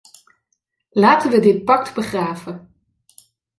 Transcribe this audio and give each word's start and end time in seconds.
Laten 0.91 1.31
we 1.31 1.39
dit 1.39 1.63
pact 1.65 1.93
begraven! 1.93 2.73